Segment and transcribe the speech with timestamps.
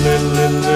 [0.00, 0.71] Fala,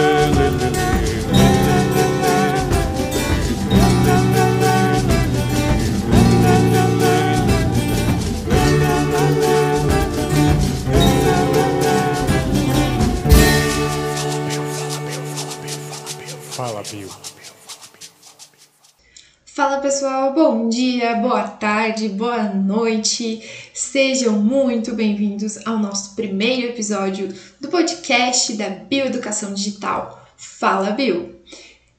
[19.96, 23.40] pessoal, bom dia, boa tarde, boa noite.
[23.72, 30.29] Sejam muito bem-vindos ao nosso primeiro episódio do podcast da Bioeducação Digital.
[30.36, 31.40] Fala, Bio!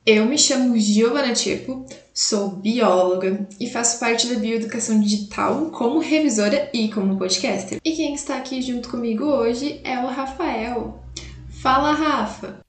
[0.06, 6.70] Eu me chamo Giovana Tipo, sou bióloga e faço parte da Bioeducação Digital como revisora
[6.72, 7.80] e como podcaster.
[7.84, 11.04] E quem está aqui junto comigo hoje é o Rafael.
[11.50, 12.60] Fala, Rafa!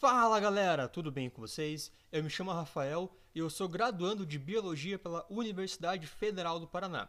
[0.00, 1.90] Fala galera, tudo bem com vocês?
[2.12, 7.08] Eu me chamo Rafael eu sou graduando de Biologia pela Universidade Federal do Paraná.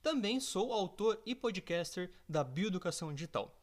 [0.00, 3.60] Também sou autor e podcaster da Bioeducação Digital.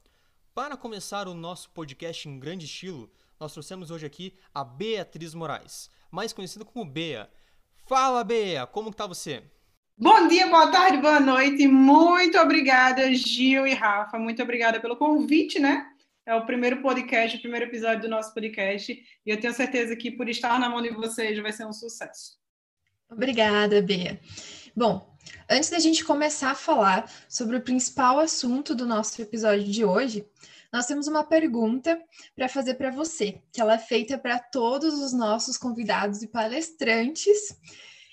[0.53, 5.89] Para começar o nosso podcast em grande estilo, nós trouxemos hoje aqui a Beatriz Moraes,
[6.11, 7.29] mais conhecida como Bea.
[7.87, 9.43] Fala Bea, como está você?
[9.97, 11.65] Bom dia, boa tarde, boa noite.
[11.65, 14.19] Muito obrigada, Gil e Rafa.
[14.19, 15.90] Muito obrigada pelo convite, né?
[16.25, 18.93] É o primeiro podcast, o primeiro episódio do nosso podcast.
[18.93, 22.37] E eu tenho certeza que por estar na mão de vocês vai ser um sucesso.
[23.09, 24.19] Obrigada, Bea.
[24.75, 25.17] Bom,
[25.49, 30.25] antes da gente começar a falar sobre o principal assunto do nosso episódio de hoje,
[30.71, 32.01] nós temos uma pergunta
[32.35, 37.57] para fazer para você, que ela é feita para todos os nossos convidados e palestrantes.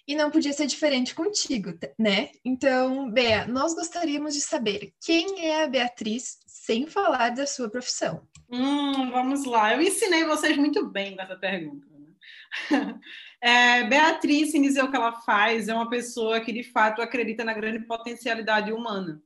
[0.06, 2.30] E não podia ser diferente contigo, né?
[2.42, 6.38] Então, Bea, nós gostaríamos de saber quem é a Beatriz
[6.68, 8.28] sem falar da sua profissão.
[8.50, 9.72] Hum, vamos lá.
[9.72, 11.86] Eu ensinei vocês muito bem com essa pergunta.
[12.70, 13.00] Né?
[13.40, 17.44] É, Beatriz, sem dizer o que ela faz, é uma pessoa que de fato acredita
[17.44, 19.22] na grande potencialidade humana.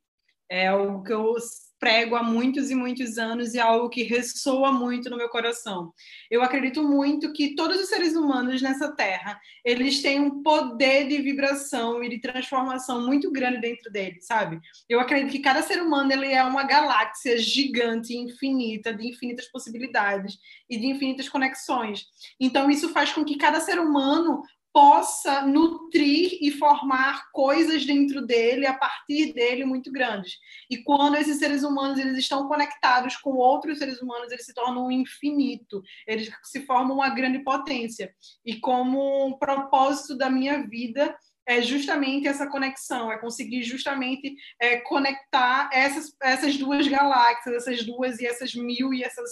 [0.51, 1.35] É o que eu
[1.83, 5.93] prego há muitos e muitos anos e é algo que ressoa muito no meu coração.
[6.31, 11.21] Eu acredito muito que todos os seres humanos nessa terra, eles têm um poder de
[11.21, 14.61] vibração e de transformação muito grande dentro deles, sabe?
[14.89, 20.39] Eu acredito que cada ser humano ele é uma galáxia gigante, infinita, de infinitas possibilidades
[20.71, 22.07] e de infinitas conexões.
[22.39, 28.67] Então isso faz com que cada ser humano possa nutrir e formar coisas dentro dele,
[28.67, 30.39] a partir dele, muito grandes.
[30.71, 34.87] E quando esses seres humanos eles estão conectados com outros seres humanos, eles se tornam
[34.87, 38.15] um infinito, eles se formam uma grande potência.
[38.45, 41.15] E como um propósito da minha vida
[41.47, 48.21] é justamente essa conexão, é conseguir justamente é, conectar essas, essas duas galáxias, essas duas
[48.21, 49.29] e essas mil e essas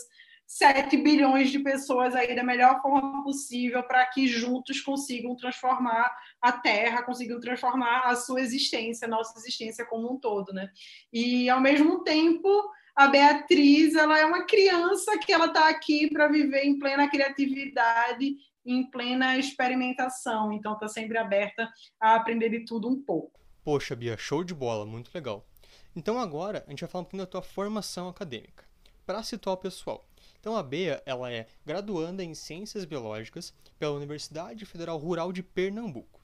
[0.51, 6.13] 7 bilhões de pessoas aí da melhor forma possível para que juntos consigam transformar
[6.43, 10.69] a Terra, consigam transformar a sua existência, a nossa existência como um todo, né?
[11.13, 12.49] E ao mesmo tempo,
[12.97, 18.35] a Beatriz, ela é uma criança que ela está aqui para viver em plena criatividade,
[18.67, 23.39] em plena experimentação, então está sempre aberta a aprender de tudo um pouco.
[23.63, 25.47] Poxa, Bia, show de bola, muito legal.
[25.95, 28.69] Então agora a gente vai falar um pouquinho da tua formação acadêmica.
[29.07, 30.10] Para situar o pessoal,
[30.41, 36.19] então a Bea, ela é graduanda em Ciências Biológicas pela Universidade Federal Rural de Pernambuco.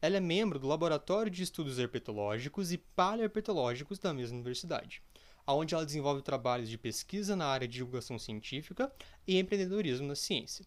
[0.00, 5.02] Ela é membro do Laboratório de Estudos Herpetológicos e Paleoherpetológicos da mesma universidade,
[5.44, 8.92] onde ela desenvolve trabalhos de pesquisa na área de divulgação científica
[9.26, 10.64] e empreendedorismo na ciência.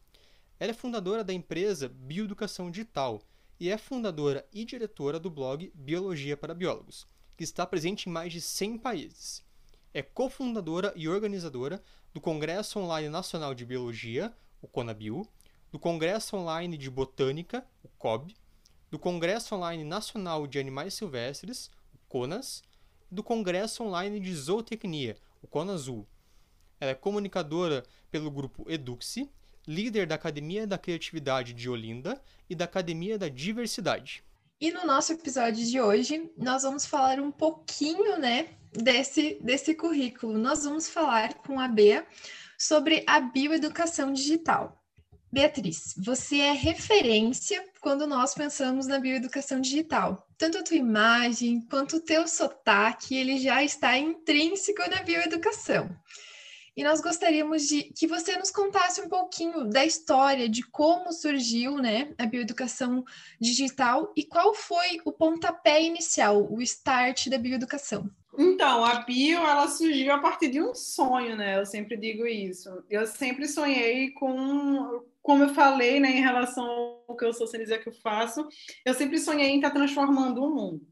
[0.59, 3.21] Ela é fundadora da empresa Bioeducação Digital
[3.57, 8.33] e é fundadora e diretora do blog Biologia para Biólogos, que está presente em mais
[8.33, 9.48] de 100 países.
[9.91, 11.81] É cofundadora e organizadora
[12.13, 15.27] do Congresso Online Nacional de Biologia, o CONABIO,
[15.71, 18.35] do Congresso Online de Botânica, o COB,
[18.91, 22.61] do Congresso Online Nacional de Animais Silvestres, o CONAS,
[23.11, 26.07] e do Congresso Online de Zootecnia, o CONAZUL.
[26.79, 29.27] Ela é comunicadora pelo grupo Eduxi,
[29.67, 34.23] líder da Academia da Criatividade de Olinda e da Academia da Diversidade.
[34.61, 40.37] E no nosso episódio de hoje, nós vamos falar um pouquinho, né, desse, desse currículo.
[40.37, 42.05] Nós vamos falar com a Bea
[42.57, 44.77] sobre a bioeducação digital.
[45.31, 50.27] Beatriz, você é referência quando nós pensamos na bioeducação digital.
[50.37, 55.89] Tanto a tua imagem quanto o teu sotaque, ele já está intrínseco na bioeducação.
[56.79, 61.75] E nós gostaríamos de que você nos contasse um pouquinho da história de como surgiu,
[61.75, 63.03] né, a bioeducação
[63.37, 68.09] digital e qual foi o pontapé inicial, o start da bioeducação.
[68.37, 71.59] Então, a bio, ela surgiu a partir de um sonho, né?
[71.59, 72.69] Eu sempre digo isso.
[72.89, 77.59] Eu sempre sonhei com, como eu falei, né, em relação ao que eu sou sem
[77.59, 78.47] dizer que eu faço,
[78.85, 80.87] eu sempre sonhei em estar transformando o mundo.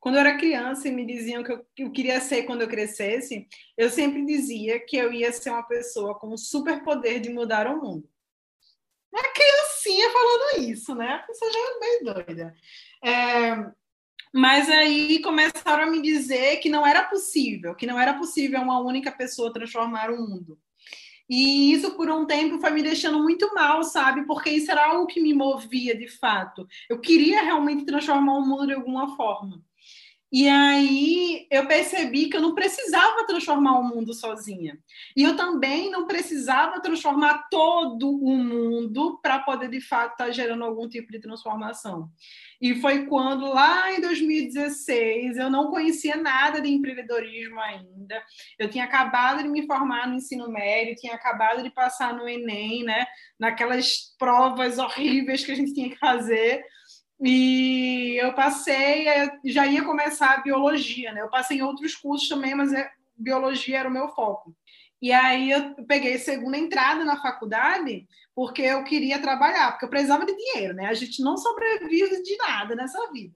[0.00, 2.68] Quando eu era criança e me diziam que eu, que eu queria ser quando eu
[2.68, 3.46] crescesse,
[3.76, 7.80] eu sempre dizia que eu ia ser uma pessoa com o superpoder de mudar o
[7.80, 8.08] mundo.
[9.12, 11.14] Uma criancinha falando isso, né?
[11.14, 12.54] A pessoa já é meio doida.
[13.04, 13.72] É,
[14.32, 18.80] mas aí começaram a me dizer que não era possível, que não era possível uma
[18.80, 20.58] única pessoa transformar o mundo.
[21.28, 24.26] E isso, por um tempo, foi me deixando muito mal, sabe?
[24.26, 26.66] Porque isso era algo que me movia de fato.
[26.88, 29.62] Eu queria realmente transformar o mundo de alguma forma.
[30.32, 34.78] E aí eu percebi que eu não precisava transformar o mundo sozinha.
[35.16, 40.30] E eu também não precisava transformar todo o mundo para poder, de fato, estar tá
[40.30, 42.08] gerando algum tipo de transformação.
[42.60, 48.22] E foi quando, lá em 2016, eu não conhecia nada de empreendedorismo ainda.
[48.56, 52.84] Eu tinha acabado de me formar no ensino médio, tinha acabado de passar no Enem,
[52.84, 53.04] né?
[53.38, 56.62] Naquelas provas horríveis que a gente tinha que fazer
[57.22, 59.06] e eu passei,
[59.44, 61.20] já ia começar a biologia, né?
[61.20, 64.54] Eu passei em outros cursos também, mas é, biologia era o meu foco.
[65.02, 70.24] E aí eu peguei segunda entrada na faculdade porque eu queria trabalhar, porque eu precisava
[70.24, 70.86] de dinheiro, né?
[70.86, 73.34] A gente não sobrevive de nada nessa vida.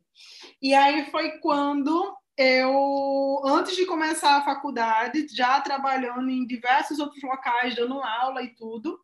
[0.63, 7.23] E aí foi quando eu, antes de começar a faculdade, já trabalhando em diversos outros
[7.23, 8.99] locais, dando aula e tudo,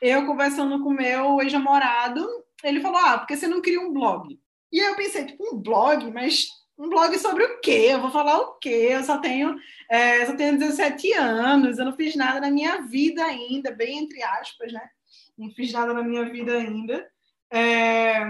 [0.00, 2.26] eu conversando com meu ex-namorado,
[2.62, 4.38] ele falou: Ah, porque você não cria um blog?
[4.72, 6.46] E aí eu pensei, tipo, um blog, mas
[6.78, 7.88] um blog sobre o quê?
[7.90, 8.88] Eu vou falar o quê?
[8.92, 9.56] Eu só tenho,
[9.88, 14.22] é, só tenho 17 anos, eu não fiz nada na minha vida ainda, bem entre
[14.22, 14.88] aspas, né?
[15.36, 17.06] Não fiz nada na minha vida ainda.
[17.52, 18.20] É...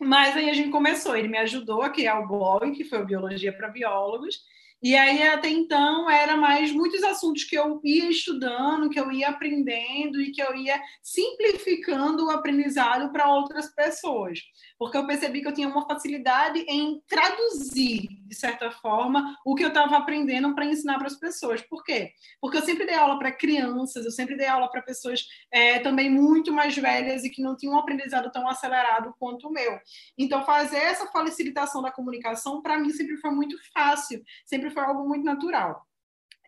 [0.00, 3.04] Mas aí a gente começou, ele me ajudou a criar o blog, que foi o
[3.04, 4.40] Biologia para Biólogos,
[4.82, 9.28] e aí, até então, era mais muitos assuntos que eu ia estudando, que eu ia
[9.28, 14.40] aprendendo e que eu ia simplificando o aprendizado para outras pessoas.
[14.78, 19.64] Porque eu percebi que eu tinha uma facilidade em traduzir, de certa forma, o que
[19.64, 21.60] eu estava aprendendo para ensinar para as pessoas.
[21.60, 22.12] Por quê?
[22.40, 26.08] Porque eu sempre dei aula para crianças, eu sempre dei aula para pessoas é, também
[26.08, 29.80] muito mais velhas e que não tinham um aprendizado tão acelerado quanto o meu.
[30.16, 34.22] Então, fazer essa facilitação da comunicação, para mim, sempre foi muito fácil.
[34.46, 35.84] Sempre foi algo muito natural.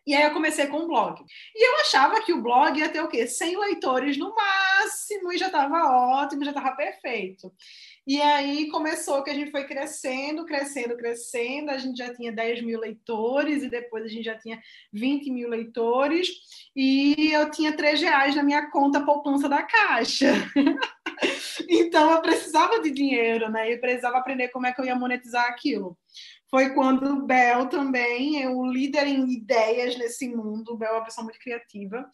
[0.05, 1.21] E aí eu comecei com um blog.
[1.55, 3.25] E eu achava que o blog ia ter o quê?
[3.25, 7.53] 100 leitores no máximo e já estava ótimo, já estava perfeito.
[8.05, 11.71] E aí começou que a gente foi crescendo, crescendo, crescendo.
[11.71, 14.61] A gente já tinha 10 mil leitores e depois a gente já tinha
[14.91, 16.27] 20 mil leitores.
[16.75, 20.33] E eu tinha 3 reais na minha conta poupança da Caixa.
[21.69, 23.71] então eu precisava de dinheiro, né?
[23.71, 25.97] E precisava aprender como é que eu ia monetizar aquilo
[26.53, 30.73] foi quando o Bel também é o líder em ideias nesse mundo.
[30.73, 32.07] O Bel é uma pessoa muito criativa.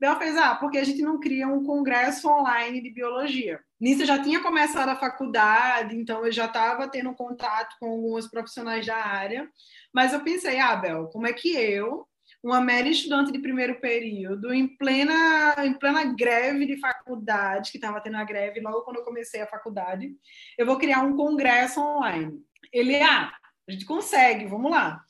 [0.00, 3.60] Bel fez, ah, porque a gente não cria um congresso online de biologia.
[3.78, 8.26] Nisso eu já tinha começado a faculdade, então eu já estava tendo contato com alguns
[8.26, 9.46] profissionais da área.
[9.92, 12.06] Mas eu pensei, ah, Bel, como é que eu,
[12.42, 18.00] uma mera estudante de primeiro período, em plena, em plena greve de faculdade, que estava
[18.00, 20.10] tendo a greve logo quando eu comecei a faculdade,
[20.56, 22.40] eu vou criar um congresso online.
[22.72, 23.30] Ele, ah,
[23.68, 25.04] a gente consegue, vamos lá.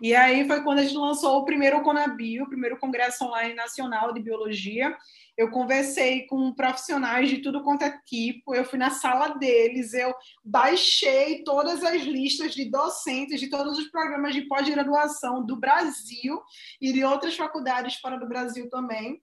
[0.00, 4.12] E aí foi quando a gente lançou o primeiro Conabio, o primeiro Congresso Online Nacional
[4.12, 4.96] de Biologia.
[5.36, 10.14] Eu conversei com profissionais de tudo quanto é tipo, eu fui na sala deles, eu
[10.44, 16.40] baixei todas as listas de docentes de todos os programas de pós-graduação do Brasil
[16.80, 19.20] e de outras faculdades fora do Brasil também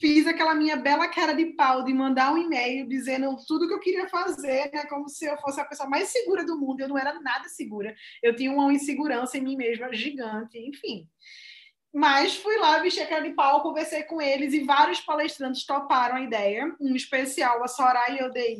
[0.00, 3.80] fiz aquela minha bela cara de pau de mandar um e-mail dizendo tudo que eu
[3.80, 4.84] queria fazer, né?
[4.86, 6.80] Como se eu fosse a pessoa mais segura do mundo.
[6.80, 7.94] Eu não era nada segura.
[8.22, 11.08] Eu tinha uma insegurança em mim mesma gigante, enfim.
[11.92, 16.16] Mas fui lá, vesti a cara de pau, conversei com eles e vários palestrantes toparam
[16.16, 18.58] a ideia, um especial a Soraya Odei,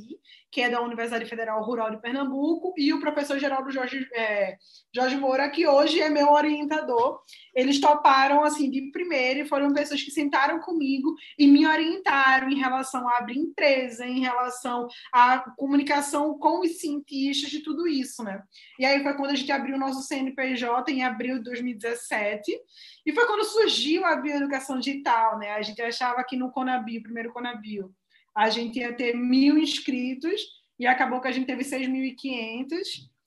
[0.50, 4.56] que é da Universidade Federal Rural de Pernambuco, e o professor Geraldo Jorge, é,
[4.94, 7.20] Jorge Moura, que hoje é meu orientador.
[7.54, 12.58] Eles toparam, assim, de primeira, e foram pessoas que sentaram comigo e me orientaram em
[12.58, 18.42] relação a abrir empresa, em relação à comunicação com os cientistas de tudo isso, né?
[18.78, 22.58] E aí foi quando a gente abriu o nosso CNPJ, em abril de 2017,
[23.04, 25.52] e foi quando surgiu a bioeducação digital, né?
[25.52, 27.92] A gente achava que no Conabio, primeiro Conabio,
[28.38, 30.40] a gente ia ter mil inscritos
[30.78, 32.78] e acabou que a gente teve 6.500.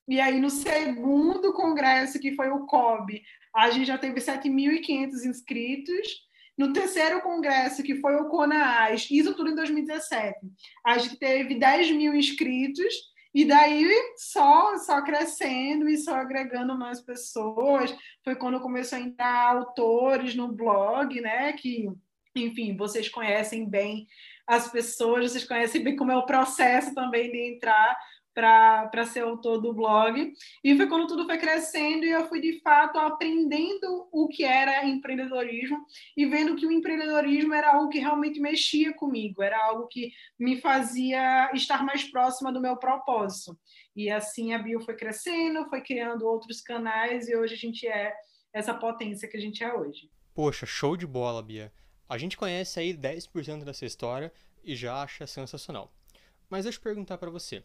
[0.07, 3.21] E aí, no segundo congresso, que foi o COB,
[3.53, 6.07] a gente já teve 7.500 inscritos.
[6.57, 10.39] No terceiro congresso, que foi o CONAAS, isso tudo em 2017,
[10.85, 12.93] a gente teve 10 mil inscritos,
[13.33, 17.93] e daí só, só crescendo e só agregando mais pessoas.
[18.23, 21.51] Foi quando começou a entrar autores no blog, né?
[21.53, 21.89] Que,
[22.35, 24.07] enfim, vocês conhecem bem
[24.47, 27.97] as pessoas, vocês conhecem bem como é o processo também de entrar
[28.33, 30.33] para ser autor do blog.
[30.63, 34.85] E foi quando tudo foi crescendo e eu fui, de fato, aprendendo o que era
[34.85, 35.85] empreendedorismo
[36.15, 40.59] e vendo que o empreendedorismo era algo que realmente mexia comigo, era algo que me
[40.61, 43.57] fazia estar mais próxima do meu propósito.
[43.95, 48.13] E assim a Bio foi crescendo, foi criando outros canais e hoje a gente é
[48.53, 50.09] essa potência que a gente é hoje.
[50.33, 51.71] Poxa, show de bola, Bia.
[52.11, 54.33] A gente conhece aí 10% dessa história
[54.65, 55.89] e já acha sensacional.
[56.49, 57.63] Mas deixa eu perguntar para você.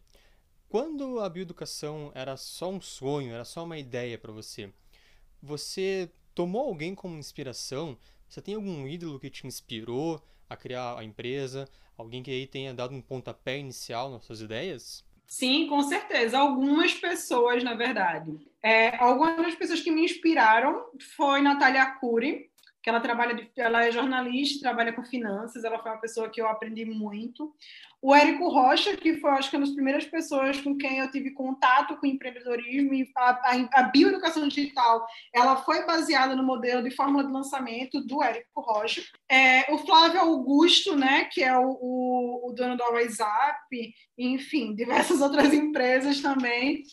[0.68, 4.72] Quando a bioeducação era só um sonho, era só uma ideia para você,
[5.42, 7.98] você tomou alguém como inspiração?
[8.28, 11.68] Você tem algum ídolo que te inspirou a criar a empresa?
[11.98, 15.04] Alguém que aí tenha dado um pontapé inicial nas suas ideias?
[15.26, 16.38] Sim, com certeza.
[16.38, 18.38] Algumas pessoas, na verdade.
[18.62, 20.86] É, algumas das pessoas que me inspiraram
[21.16, 22.48] foi Natália Cury,
[22.86, 26.46] que ela trabalha, ela é jornalista, trabalha com finanças, ela foi uma pessoa que eu
[26.46, 27.52] aprendi muito.
[28.00, 31.32] O Érico Rocha, que foi, acho que, uma das primeiras pessoas com quem eu tive
[31.32, 36.94] contato com empreendedorismo e a, a, a bioeducação digital, ela foi baseada no modelo de
[36.94, 39.02] fórmula de lançamento do Érico Rocha.
[39.28, 45.18] É, o Flávio Augusto, né, que é o, o, o dono da WhatsApp, enfim, diversas
[45.22, 46.84] outras empresas também,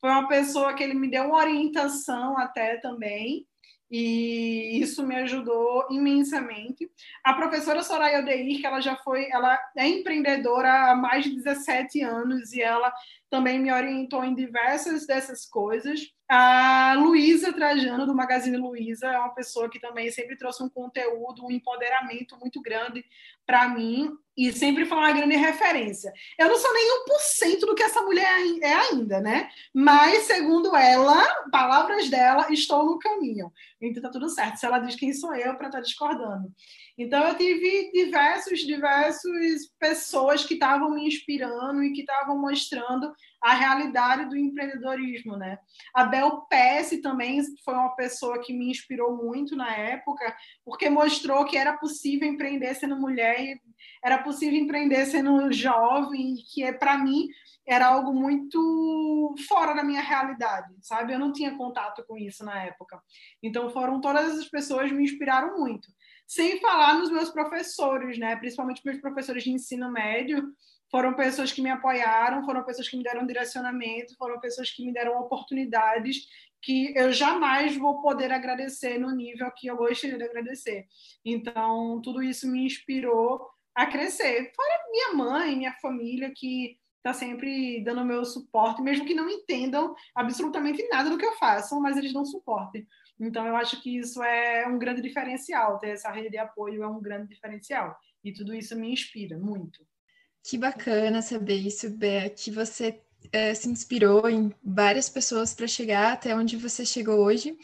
[0.00, 3.46] foi uma pessoa que ele me deu uma orientação até também
[3.94, 6.90] e isso me ajudou imensamente.
[7.22, 12.00] A professora Soraya Odeir, que ela já foi, ela é empreendedora há mais de 17
[12.00, 12.90] anos e ela
[13.28, 16.00] também me orientou em diversas dessas coisas.
[16.34, 21.44] A Luísa Trajano, do Magazine Luiza, é uma pessoa que também sempre trouxe um conteúdo,
[21.44, 23.04] um empoderamento muito grande
[23.44, 26.10] para mim e sempre foi uma grande referência.
[26.38, 27.04] Eu não sou nem
[27.54, 28.30] 1% do que essa mulher
[28.62, 29.50] é ainda, né?
[29.74, 33.52] Mas, segundo ela, palavras dela, estou no caminho.
[33.78, 34.56] Então tá tudo certo.
[34.56, 36.50] Se ela diz quem sou eu para estar tá discordando.
[36.96, 43.12] Então eu tive diversos, diversos pessoas que estavam me inspirando e que estavam mostrando
[43.42, 45.58] a realidade do empreendedorismo, né?
[45.94, 50.34] A Bel Pesce também foi uma pessoa que me inspirou muito na época,
[50.64, 53.60] porque mostrou que era possível empreender sendo mulher
[54.02, 57.28] era possível empreender sendo jovem, que é para mim
[57.66, 61.12] era algo muito fora da minha realidade, sabe?
[61.12, 63.00] Eu não tinha contato com isso na época.
[63.40, 65.88] Então foram todas as pessoas me inspiraram muito.
[66.26, 68.34] Sem falar nos meus professores, né?
[68.36, 70.42] Principalmente meus professores de ensino médio,
[70.92, 74.92] foram pessoas que me apoiaram, foram pessoas que me deram direcionamento, foram pessoas que me
[74.92, 76.28] deram oportunidades
[76.60, 80.86] que eu jamais vou poder agradecer no nível que eu gostaria de agradecer.
[81.24, 84.52] Então, tudo isso me inspirou a crescer.
[84.54, 89.94] Fora minha mãe, minha família, que está sempre dando meu suporte, mesmo que não entendam
[90.14, 92.86] absolutamente nada do que eu faço, mas eles dão suporte.
[93.18, 96.86] Então, eu acho que isso é um grande diferencial, ter essa rede de apoio é
[96.86, 97.96] um grande diferencial.
[98.22, 99.84] E tudo isso me inspira muito.
[100.42, 106.12] Que bacana saber isso, Bé, que você é, se inspirou em várias pessoas para chegar
[106.12, 107.56] até onde você chegou hoje.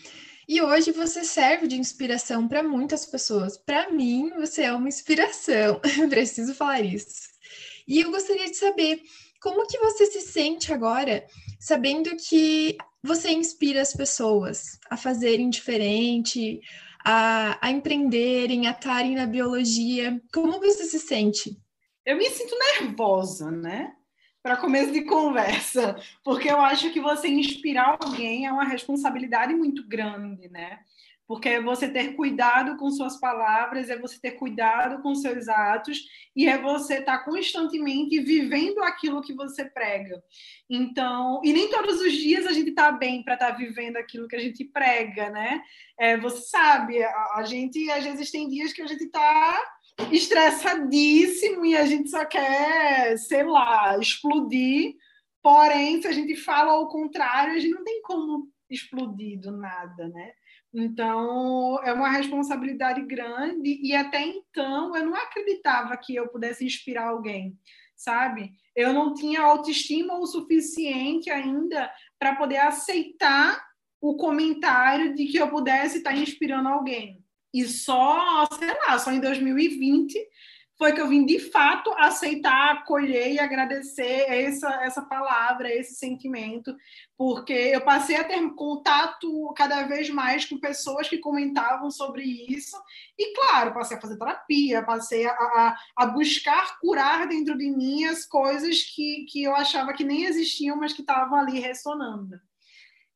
[0.49, 3.58] E hoje você serve de inspiração para muitas pessoas.
[3.58, 5.80] Para mim, você é uma inspiração.
[6.08, 7.28] Preciso falar isso.
[7.87, 9.02] E eu gostaria de saber
[9.42, 11.26] como que você se sente agora,
[11.61, 16.61] sabendo que você inspira as pessoas a fazerem diferente,
[17.04, 20.20] a, a empreenderem, a estarem na biologia.
[20.32, 21.56] Como você se sente?
[22.09, 23.93] Eu me sinto nervosa, né?
[24.43, 29.87] Para começo de conversa, porque eu acho que você inspirar alguém é uma responsabilidade muito
[29.87, 30.81] grande, né?
[31.27, 36.03] Porque é você ter cuidado com suas palavras, é você ter cuidado com seus atos
[36.35, 40.25] e é você estar tá constantemente vivendo aquilo que você prega.
[40.71, 44.27] Então, e nem todos os dias a gente está bem para estar tá vivendo aquilo
[44.27, 45.61] que a gente prega, né?
[45.99, 49.62] É, você sabe, a, gente às vezes tem dias que a gente está
[50.11, 54.95] estressadíssimo e a gente só quer, sei lá, explodir.
[55.43, 60.09] Porém, se a gente fala ao contrário, a gente não tem como explodir do nada,
[60.09, 60.33] né?
[60.73, 67.09] Então, é uma responsabilidade grande e até então eu não acreditava que eu pudesse inspirar
[67.09, 67.59] alguém,
[67.97, 68.52] sabe?
[68.76, 73.67] Eu não tinha autoestima o suficiente ainda para poder aceitar
[74.00, 77.25] o comentário de que eu pudesse estar inspirando alguém.
[77.52, 80.19] E só, sei lá, só em 2020
[80.78, 86.75] foi que eu vim de fato aceitar, acolher e agradecer essa, essa palavra, esse sentimento,
[87.17, 92.76] porque eu passei a ter contato cada vez mais com pessoas que comentavam sobre isso,
[93.19, 98.05] e claro, passei a fazer terapia, passei a, a, a buscar curar dentro de mim
[98.05, 102.40] as coisas que, que eu achava que nem existiam, mas que estavam ali ressonando.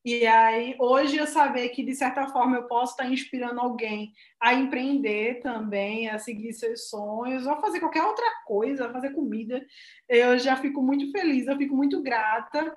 [0.05, 4.53] E aí, hoje eu saber que, de certa forma, eu posso estar inspirando alguém a
[4.53, 9.65] empreender também, a seguir seus sonhos, ou fazer qualquer outra coisa, fazer comida,
[10.09, 12.75] eu já fico muito feliz, eu fico muito grata.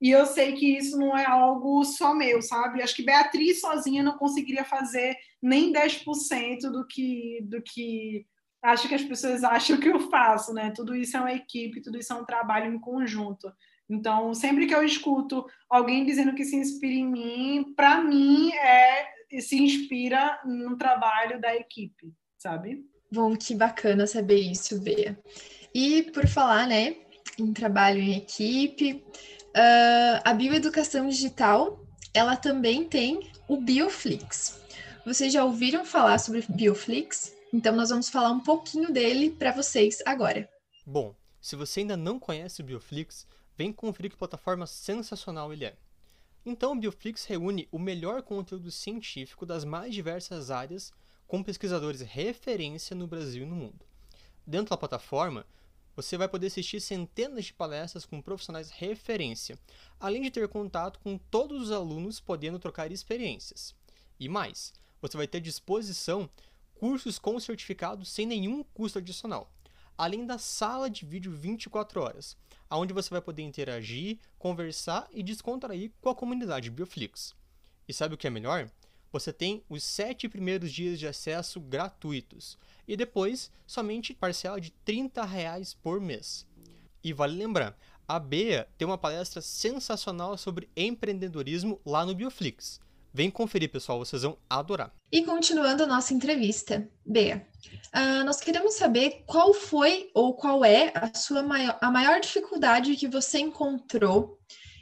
[0.00, 2.80] E eu sei que isso não é algo só meu, sabe?
[2.80, 8.24] Acho que Beatriz sozinha não conseguiria fazer nem 10% do que, do que
[8.62, 10.70] acho que as pessoas acham que eu faço, né?
[10.70, 13.52] Tudo isso é uma equipe, tudo isso é um trabalho em conjunto.
[13.88, 19.06] Então, sempre que eu escuto alguém dizendo que se inspira em mim, para mim é
[19.40, 22.84] se inspira no trabalho da equipe, sabe?
[23.10, 25.18] Bom, que bacana saber isso, Bea.
[25.74, 26.96] E por falar, né,
[27.38, 29.04] em trabalho em equipe,
[29.48, 31.80] uh, a bioeducação digital,
[32.12, 34.60] ela também tem o Bioflix.
[35.04, 37.34] Vocês já ouviram falar sobre Bioflix?
[37.52, 40.48] Então nós vamos falar um pouquinho dele para vocês agora.
[40.86, 43.26] Bom, se você ainda não conhece o Bioflix,
[43.58, 45.76] Vem conferir que plataforma sensacional ele é.
[46.46, 50.92] Então, o Bioflix reúne o melhor conteúdo científico das mais diversas áreas
[51.26, 53.84] com pesquisadores referência no Brasil e no mundo.
[54.46, 55.44] Dentro da plataforma,
[55.96, 59.58] você vai poder assistir centenas de palestras com profissionais referência,
[59.98, 63.74] além de ter contato com todos os alunos podendo trocar experiências.
[64.20, 64.72] E mais,
[65.02, 66.30] você vai ter à disposição
[66.76, 69.52] cursos com certificado sem nenhum custo adicional,
[69.98, 72.36] além da sala de vídeo 24 horas,
[72.70, 77.34] onde você vai poder interagir, conversar e descontrair com a comunidade Bioflix.
[77.88, 78.70] E sabe o que é melhor?
[79.10, 85.24] Você tem os sete primeiros dias de acesso gratuitos e depois somente parcela de 30
[85.24, 86.46] reais por mês.
[87.02, 87.76] E vale lembrar,
[88.06, 92.80] a Bea tem uma palestra sensacional sobre empreendedorismo lá no Bioflix.
[93.18, 94.94] Vem conferir, pessoal, vocês vão adorar.
[95.10, 97.44] E continuando a nossa entrevista, Bea,
[97.92, 102.94] uh, nós queremos saber qual foi ou qual é a sua maior, a maior dificuldade
[102.94, 104.38] que você encontrou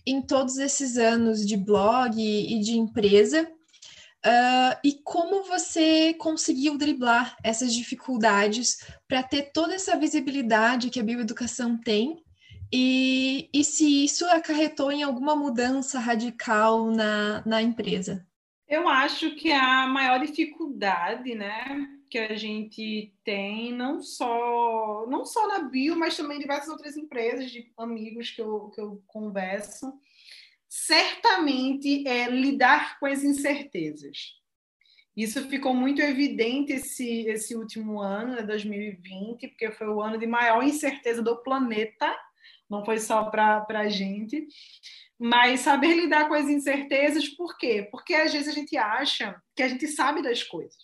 [0.06, 3.50] em todos esses anos de blog e de empresa
[4.26, 11.02] uh, e como você conseguiu driblar essas dificuldades para ter toda essa visibilidade que a
[11.02, 12.22] bioeducação tem
[12.72, 18.26] e, e se isso acarretou em alguma mudança radical na, na empresa?
[18.68, 25.46] Eu acho que a maior dificuldade, né, que a gente tem, não só, não só
[25.46, 29.92] na Bio, mas também em diversas outras empresas, de amigos que eu, que eu converso,
[30.68, 34.34] certamente é lidar com as incertezas.
[35.16, 40.26] Isso ficou muito evidente esse, esse último ano, né, 2020, porque foi o ano de
[40.26, 42.14] maior incerteza do planeta,
[42.68, 44.46] não foi só para a gente.
[45.18, 47.88] Mas saber lidar com as incertezas, por quê?
[47.90, 50.76] Porque às vezes a gente acha que a gente sabe das coisas.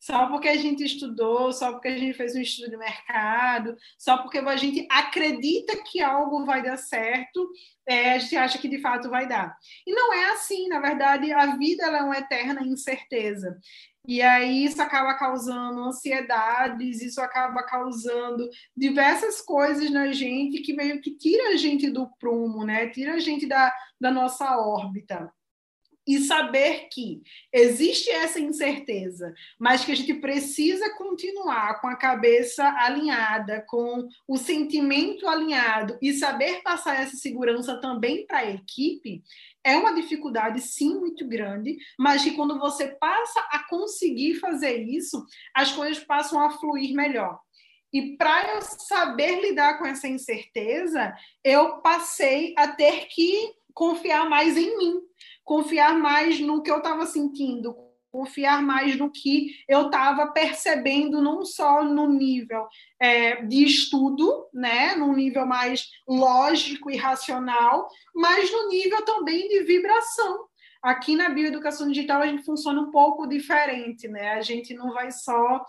[0.00, 4.18] Só porque a gente estudou, só porque a gente fez um estudo de mercado, só
[4.18, 7.50] porque a gente acredita que algo vai dar certo,
[7.84, 9.56] é, a gente acha que de fato vai dar.
[9.84, 13.58] E não é assim, na verdade, a vida é uma eterna incerteza.
[14.08, 20.98] E aí isso acaba causando ansiedades, isso acaba causando diversas coisas na gente que meio
[21.02, 22.88] que tira a gente do prumo, né?
[22.88, 25.30] Tira a gente da, da nossa órbita
[26.08, 27.20] e saber que
[27.52, 34.38] existe essa incerteza, mas que a gente precisa continuar com a cabeça alinhada, com o
[34.38, 39.22] sentimento alinhado e saber passar essa segurança também para a equipe,
[39.64, 45.24] é uma dificuldade sim muito grande, mas que quando você passa a conseguir fazer isso,
[45.54, 47.38] as coisas passam a fluir melhor.
[47.92, 54.56] E para eu saber lidar com essa incerteza, eu passei a ter que confiar mais
[54.56, 55.00] em mim,
[55.44, 57.74] confiar mais no que eu estava sentindo,
[58.10, 62.66] confiar mais no que eu estava percebendo, não só no nível
[63.00, 69.62] é, de estudo, né, num nível mais lógico e racional, mas no nível também de
[69.62, 70.48] vibração.
[70.82, 74.34] Aqui na bioeducação digital a gente funciona um pouco diferente, né?
[74.34, 75.64] A gente não vai só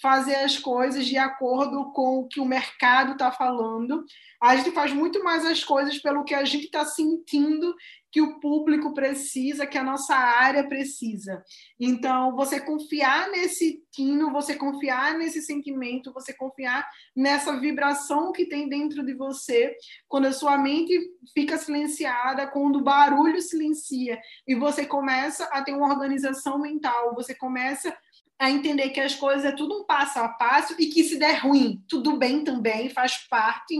[0.00, 4.04] fazer as coisas de acordo com o que o mercado está falando.
[4.42, 7.74] A gente faz muito mais as coisas pelo que a gente está sentindo
[8.14, 11.42] que o público precisa, que a nossa área precisa.
[11.80, 18.68] Então, você confiar nesse tino, você confiar nesse sentimento, você confiar nessa vibração que tem
[18.68, 19.74] dentro de você,
[20.06, 20.96] quando a sua mente
[21.34, 27.34] fica silenciada, quando o barulho silencia e você começa a ter uma organização mental, você
[27.34, 27.92] começa
[28.38, 31.40] a entender que as coisas é tudo um passo a passo e que se der
[31.40, 33.74] ruim, tudo bem também, faz parte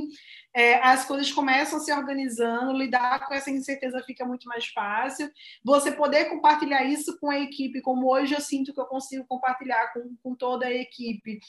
[0.56, 5.28] é, as coisas começam se organizando, lidar com essa incerteza fica muito mais fácil.
[5.64, 9.92] Você poder compartilhar isso com a equipe, como hoje eu sinto que eu consigo compartilhar
[9.92, 11.40] com, com toda a equipe,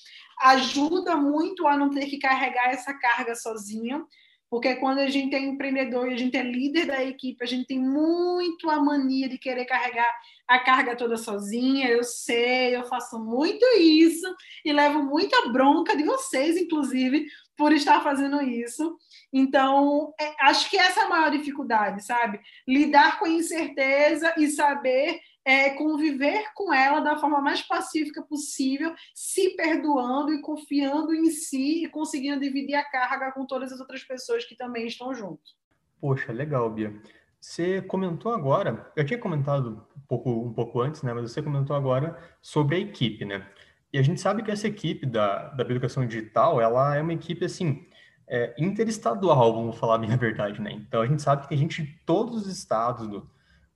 [0.41, 4.03] ajuda muito a não ter que carregar essa carga sozinha.
[4.49, 7.67] Porque quando a gente é empreendedor e a gente é líder da equipe, a gente
[7.67, 10.13] tem muito a mania de querer carregar
[10.47, 11.89] a carga toda sozinha.
[11.89, 17.25] Eu sei, eu faço muito isso e levo muita bronca de vocês, inclusive,
[17.57, 18.97] por estar fazendo isso.
[19.33, 22.39] Então, é, acho que essa é a maior dificuldade, sabe?
[22.67, 28.93] Lidar com a incerteza e saber é, conviver com ela da forma mais pacífica possível,
[29.13, 34.03] se perdoando e confiando em si e conseguindo dividir a carga com todas as outras
[34.03, 35.55] pessoas que também estão juntos.
[36.01, 36.99] Poxa, legal, Bia.
[37.39, 41.13] Você comentou agora, eu tinha comentado um pouco, um pouco antes, né?
[41.13, 43.47] Mas você comentou agora sobre a equipe, né?
[43.93, 47.45] E a gente sabe que essa equipe da, da educação digital, ela é uma equipe,
[47.45, 47.87] assim,
[48.27, 50.71] é, interestadual, vamos falar a minha verdade, né?
[50.71, 53.29] Então, a gente sabe que tem gente de todos os estados do,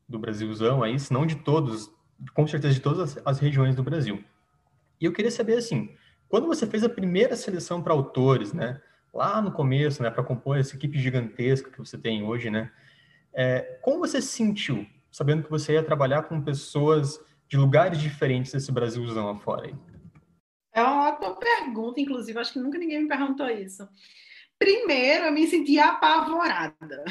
[0.09, 1.93] do Brasilzão aí, se não de todos,
[2.33, 4.23] com certeza de todas as, as regiões do Brasil.
[4.99, 5.95] E eu queria saber, assim,
[6.27, 8.81] quando você fez a primeira seleção para autores, né?
[9.13, 10.09] Lá no começo, né?
[10.09, 12.71] Para compor essa equipe gigantesca que você tem hoje, né?
[13.33, 18.51] É, como você se sentiu, sabendo que você ia trabalhar com pessoas de lugares diferentes
[18.51, 19.75] desse Brasilzão afora aí?
[20.73, 23.87] É uma ótima pergunta, inclusive, acho que nunca ninguém me perguntou isso.
[24.59, 27.03] Primeiro, eu me senti apavorada.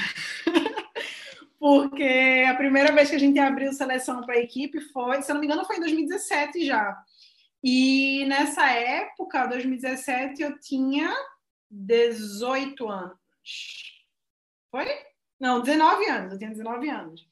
[1.59, 5.41] Porque a primeira vez que a gente abriu seleção para a equipe foi, se não
[5.41, 6.97] me engano, foi em 2017 já.
[7.63, 11.13] E nessa época, 2017, eu tinha
[11.71, 13.19] 18 anos.
[14.71, 14.87] Foi?
[15.41, 16.33] Não, 19 anos.
[16.33, 17.27] Eu tinha 19 anos.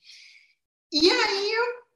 [0.92, 1.86] E aí eu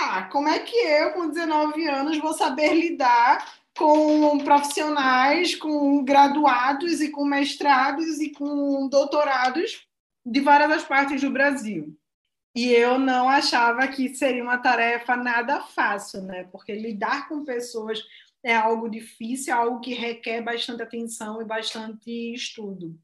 [0.00, 3.44] ah, como é que eu, com 19 anos, vou saber lidar
[3.76, 9.84] com profissionais, com graduados e com mestrados e com doutorados
[10.24, 11.96] de várias partes do Brasil?
[12.54, 16.44] E eu não achava que seria uma tarefa nada fácil, né?
[16.52, 18.00] Porque lidar com pessoas
[18.44, 22.96] é algo difícil, é algo que requer bastante atenção e bastante estudo.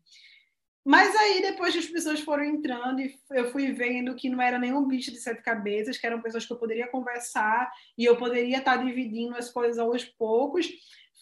[0.85, 4.59] Mas aí, depois que as pessoas foram entrando, e eu fui vendo que não era
[4.59, 8.59] nenhum bicho de sete cabeças, que eram pessoas que eu poderia conversar e eu poderia
[8.59, 10.69] estar dividindo as coisas aos poucos,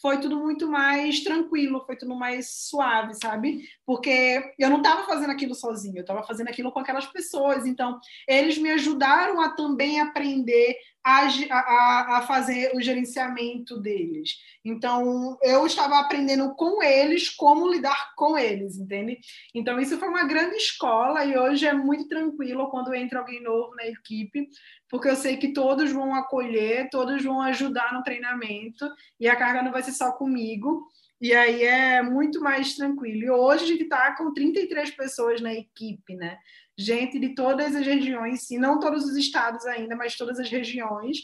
[0.00, 3.68] foi tudo muito mais tranquilo, foi tudo mais suave, sabe?
[3.84, 7.66] Porque eu não estava fazendo aquilo sozinho, eu estava fazendo aquilo com aquelas pessoas.
[7.66, 10.76] Então, eles me ajudaram a também aprender
[11.08, 14.36] a, a, a, fazer o gerenciamento deles.
[14.64, 19.18] Então, eu estava aprendendo com eles como lidar com eles, entende?
[19.54, 23.74] Então, isso foi uma grande escola e hoje é muito tranquilo quando entra alguém novo
[23.74, 24.48] na equipe,
[24.88, 29.62] porque eu sei que todos vão acolher, todos vão ajudar no treinamento e a carga
[29.62, 30.86] não vai ser só comigo.
[31.20, 33.24] E aí é muito mais tranquilo.
[33.24, 36.38] E hoje a gente está com 33 pessoas na equipe, né?
[36.78, 41.18] Gente de todas as regiões, sim, não todos os estados ainda, mas todas as regiões,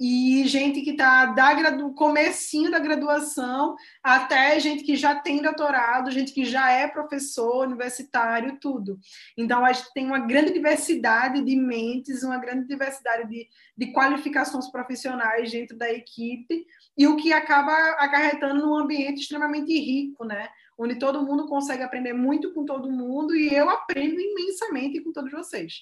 [0.00, 1.92] e gente que está da gradu...
[1.92, 8.56] comecinho da graduação até gente que já tem doutorado, gente que já é professor universitário,
[8.58, 8.98] tudo.
[9.36, 13.46] Então, a gente tem uma grande diversidade de mentes, uma grande diversidade de,
[13.76, 16.64] de qualificações profissionais dentro da equipe,
[16.96, 20.48] e o que acaba acarretando num ambiente extremamente rico, né?
[20.80, 25.30] Onde todo mundo consegue aprender muito com todo mundo e eu aprendo imensamente com todos
[25.30, 25.74] vocês.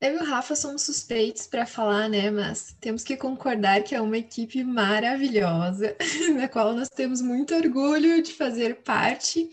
[0.00, 2.30] Eu e o Rafa somos suspeitos para falar, né?
[2.30, 5.96] Mas temos que concordar que é uma equipe maravilhosa,
[6.34, 9.48] na qual nós temos muito orgulho de fazer parte.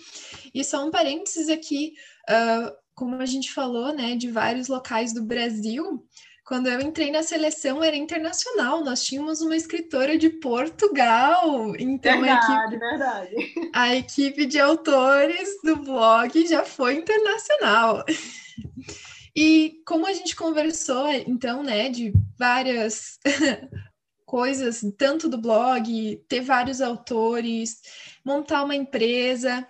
[0.53, 1.93] E só um parênteses aqui,
[2.29, 6.03] uh, como a gente falou, né, de vários locais do Brasil,
[6.49, 11.75] quando eu entrei na seleção era internacional, nós tínhamos uma escritora de Portugal.
[11.77, 13.69] Então verdade, a equipe, verdade.
[13.71, 18.03] A equipe de autores do blog já foi internacional.
[19.35, 23.19] E como a gente conversou, então, né, de várias
[24.25, 27.79] coisas, tanto do blog, ter vários autores,
[28.25, 29.67] montar uma empresa,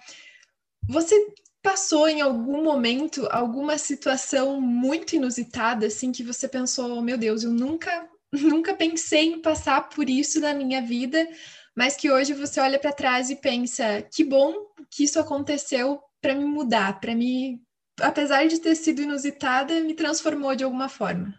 [0.87, 1.13] você
[1.61, 7.51] passou em algum momento alguma situação muito inusitada, assim, que você pensou, meu Deus, eu
[7.51, 11.27] nunca, nunca pensei em passar por isso na minha vida,
[11.75, 14.53] mas que hoje você olha para trás e pensa, que bom
[14.89, 17.61] que isso aconteceu para me mudar, para me,
[18.01, 21.33] apesar de ter sido inusitada, me transformou de alguma forma.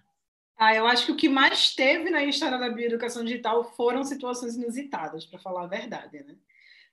[0.57, 4.57] Ah, eu acho que o que mais teve na história da bioeducação digital foram situações
[4.57, 6.37] inusitadas, para falar a verdade, né?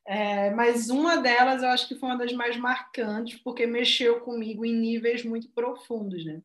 [0.10, 4.66] É, mas uma delas eu acho que foi uma das mais marcantes, porque mexeu comigo
[4.66, 6.26] em níveis muito profundos.
[6.26, 6.42] Né?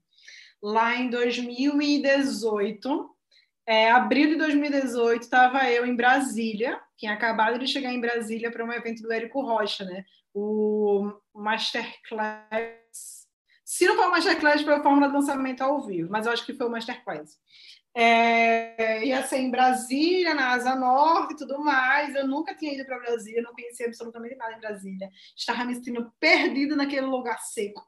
[0.61, 3.09] Lá em 2018,
[3.64, 8.64] é, abril de 2018, estava eu em Brasília, tinha acabado de chegar em Brasília para
[8.64, 10.05] um evento do Érico Rocha, né?
[10.35, 13.29] o Masterclass.
[13.64, 16.44] Se não foi o Masterclass, foi a fórmula de lançamento ao vivo, mas eu acho
[16.44, 17.38] que foi o Masterclass.
[17.94, 22.14] É, ia ser em Brasília, na Asa Norte e tudo mais.
[22.14, 25.11] Eu nunca tinha ido para Brasília, não conhecia absolutamente nada em Brasília.
[25.37, 27.83] Estava me sentindo perdida naquele lugar seco.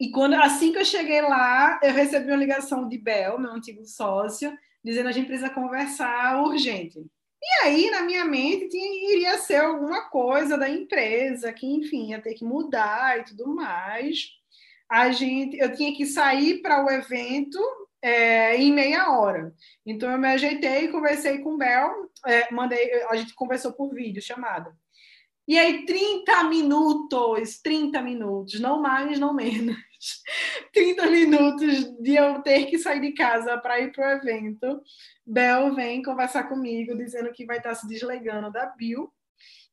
[0.00, 3.84] E quando assim que eu cheguei lá, eu recebi uma ligação de Bel, meu antigo
[3.84, 7.04] sócio, dizendo a gente precisa conversar urgente.
[7.40, 12.20] E aí, na minha mente, tinha, iria ser alguma coisa da empresa, que, enfim, ia
[12.20, 14.30] ter que mudar e tudo mais.
[14.88, 17.58] A gente, eu tinha que sair para o evento
[18.02, 19.54] é, em meia hora.
[19.84, 24.22] Então, eu me ajeitei, conversei com o Bel, é, mandei, a gente conversou por vídeo,
[24.22, 24.74] chamada.
[25.46, 29.76] E aí, 30 minutos, 30 minutos, não mais, não menos.
[30.74, 34.82] 30 minutos de eu ter que sair de casa para ir para o evento.
[35.26, 39.10] Bel vem conversar comigo, dizendo que vai estar se desligando da Bill,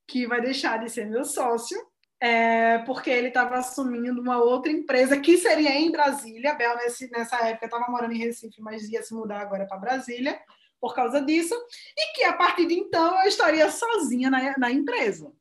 [0.07, 1.77] que vai deixar de ser meu sócio,
[2.21, 6.56] é, porque ele estava assumindo uma outra empresa que seria em Brasília.
[6.56, 10.39] Bel, nesse, nessa época, estava morando em Recife, mas ia se mudar agora para Brasília
[10.80, 11.56] por causa disso,
[11.97, 15.32] e que a partir de então eu estaria sozinha na, na empresa.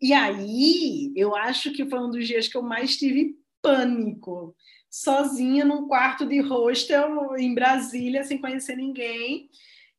[0.00, 4.54] E aí, eu acho que foi um dos dias que eu mais tive pânico,
[4.90, 9.48] sozinha num quarto de hostel em Brasília, sem conhecer ninguém,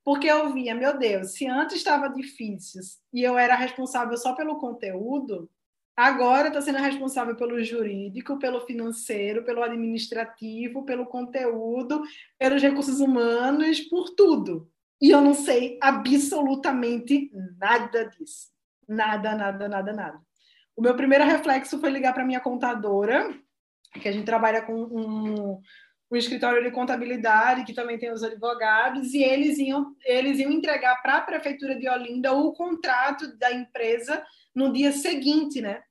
[0.04, 4.60] porque eu via, meu Deus, se antes estava difícil e eu era responsável só pelo
[4.60, 5.50] conteúdo,
[5.96, 12.04] agora estou sendo responsável pelo jurídico, pelo financeiro, pelo administrativo, pelo conteúdo,
[12.38, 14.70] pelos recursos humanos, por tudo.
[15.02, 18.50] E eu não sei absolutamente nada disso.
[18.88, 20.22] Nada, nada, nada, nada.
[20.76, 23.34] O meu primeiro reflexo foi ligar para minha contadora,
[24.02, 25.62] que a gente trabalha com um,
[26.12, 31.02] um escritório de contabilidade, que também tem os advogados, e eles iam, eles iam entregar
[31.02, 35.82] para a Prefeitura de Olinda o contrato da empresa no dia seguinte, né?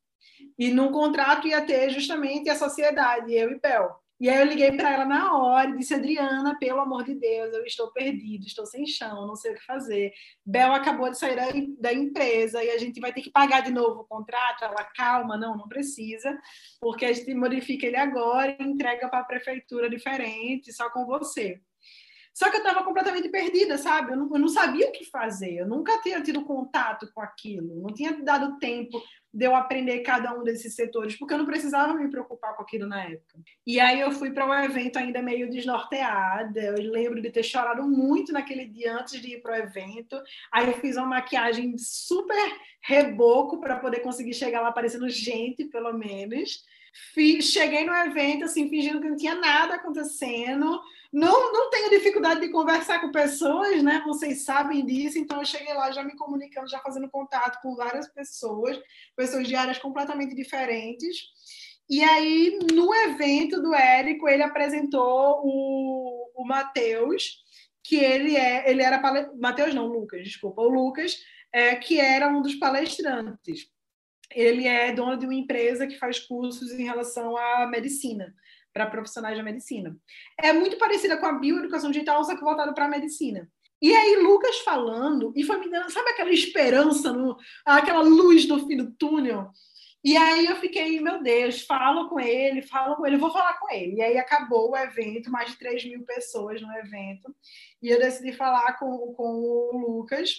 [0.58, 4.03] E no contrato ia ter justamente a sociedade, eu e Bel.
[4.24, 7.52] E aí eu liguei para ela na hora e disse, Adriana, pelo amor de Deus,
[7.52, 10.14] eu estou perdido, estou sem chão, não sei o que fazer.
[10.46, 11.36] Bel acabou de sair
[11.78, 14.64] da, empresa e a gente vai ter que pagar de novo o contrato.
[14.64, 16.40] Ela, calma, não, não precisa,
[16.80, 21.60] porque a gente modifica ele agora e entrega para a prefeitura diferente, só com você.
[22.32, 24.12] Só que eu estava completamente perdida, sabe?
[24.12, 27.82] Eu não, eu não, sabia o que fazer, eu nunca tinha tido contato com aquilo,
[27.82, 29.02] não tinha dado tempo
[29.34, 32.86] de eu aprender cada um desses setores, porque eu não precisava me preocupar com aquilo
[32.86, 33.40] na época.
[33.66, 37.82] E aí eu fui para um evento ainda meio desnorteada, eu lembro de ter chorado
[37.82, 40.22] muito naquele dia antes de ir para o evento.
[40.52, 45.92] Aí eu fiz uma maquiagem super reboco para poder conseguir chegar lá parecendo gente, pelo
[45.92, 46.62] menos.
[47.42, 50.80] Cheguei no evento, assim, fingindo que não tinha nada acontecendo,
[51.12, 54.02] não, não tenho dificuldade de conversar com pessoas, né?
[54.04, 58.08] Vocês sabem disso, então eu cheguei lá já me comunicando, já fazendo contato com várias
[58.08, 58.80] pessoas,
[59.16, 61.16] pessoas de áreas completamente diferentes.
[61.88, 67.44] E aí, no evento do Érico, ele apresentou o, o Matheus,
[67.82, 69.00] que ele é, ele era
[69.38, 71.18] Matheus não, Lucas, desculpa, o Lucas,
[71.52, 73.68] é, que era um dos palestrantes.
[74.34, 78.34] Ele é dono de uma empresa que faz cursos em relação à medicina
[78.72, 79.96] para profissionais da medicina.
[80.38, 83.48] É muito parecida com a bioeducação digital, só que voltada para a medicina.
[83.80, 88.66] E aí, Lucas falando, e foi me dando, sabe aquela esperança, no, aquela luz no
[88.66, 89.50] fim do túnel?
[90.02, 93.70] E aí eu fiquei, meu Deus, falo com ele, falo com ele, vou falar com
[93.72, 93.96] ele.
[93.96, 97.34] E aí acabou o evento, mais de 3 mil pessoas no evento,
[97.82, 100.30] e eu decidi falar com, com o Lucas,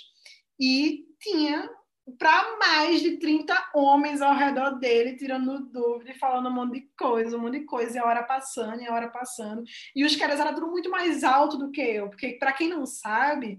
[0.59, 1.69] e tinha
[2.19, 6.89] para mais de 30 homens ao redor dele, tirando dúvida e falando um monte de
[6.97, 9.63] coisa, um monte de coisa, e a hora passando, e a hora passando.
[9.95, 12.85] E os caras eram tudo muito mais alto do que eu, porque, para quem não
[12.85, 13.57] sabe,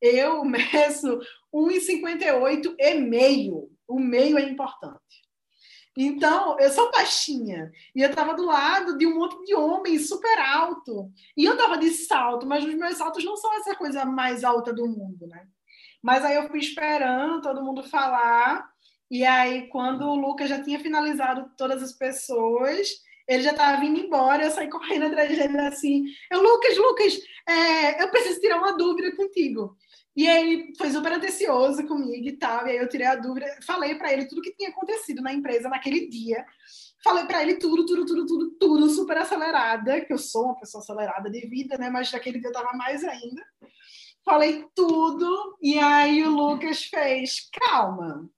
[0.00, 1.20] eu meço
[1.54, 3.70] 1,58 e meio.
[3.86, 5.24] O meio é importante.
[5.96, 7.70] Então, eu sou baixinha.
[7.94, 11.10] E eu estava do lado de um monte de homens super alto.
[11.36, 14.72] E eu estava de salto, mas os meus saltos não são essa coisa mais alta
[14.72, 15.46] do mundo, né?
[16.04, 18.68] Mas aí eu fui esperando todo mundo falar.
[19.10, 22.90] E aí, quando o Lucas já tinha finalizado todas as pessoas,
[23.26, 24.44] ele já estava vindo embora.
[24.44, 29.16] Eu saí correndo atrás dele assim: eu, Lucas, Lucas, é, eu preciso tirar uma dúvida
[29.16, 29.78] contigo.
[30.14, 32.66] E ele foi super atencioso comigo e tal.
[32.66, 35.70] E aí eu tirei a dúvida, falei para ele tudo que tinha acontecido na empresa
[35.70, 36.44] naquele dia.
[37.02, 40.82] Falei para ele tudo, tudo, tudo, tudo, tudo, super acelerada, que eu sou uma pessoa
[40.82, 41.88] acelerada de vida, né?
[41.88, 43.42] Mas naquele dia eu estava mais ainda
[44.24, 48.28] falei tudo, e aí o Lucas fez: calma,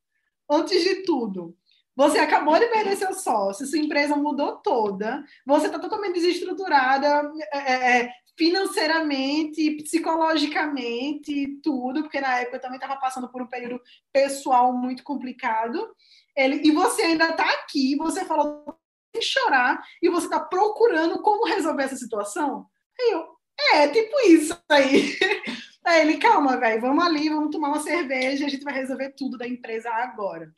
[0.50, 1.56] antes de tudo,
[1.96, 7.58] você acabou de perder seu sócio, sua empresa mudou toda, você está totalmente desestruturada é,
[7.58, 13.80] é, é, financeiramente, psicologicamente, tudo, porque na época eu também estava passando por um período
[14.12, 15.88] pessoal muito complicado.
[16.36, 18.78] Ele, e você ainda está aqui, você falou
[19.14, 22.66] sem chorar, e você está procurando como resolver essa situação.
[23.00, 23.24] Aí eu,
[23.72, 25.16] É, tipo isso aí.
[25.86, 29.38] Aí ele, calma, velho, vamos ali, vamos tomar uma cerveja, a gente vai resolver tudo
[29.38, 30.52] da empresa agora.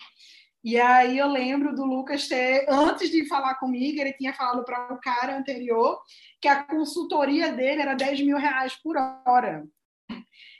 [0.65, 4.93] E aí eu lembro do Lucas ter, antes de falar comigo, ele tinha falado para
[4.93, 6.01] o cara anterior
[6.41, 9.65] que a consultoria dele era 10 mil reais por hora.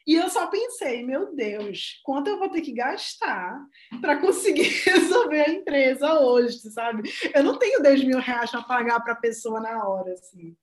[0.07, 3.59] E eu só pensei, meu Deus, quanto eu vou ter que gastar
[4.03, 7.11] para conseguir resolver a empresa hoje, sabe?
[7.35, 10.55] Eu não tenho 10 mil reais para pagar para a pessoa na hora, assim.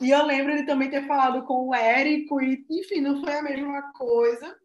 [0.00, 3.42] E eu lembro ele também ter falado com o Érico, e, enfim, não foi a
[3.42, 4.56] mesma coisa.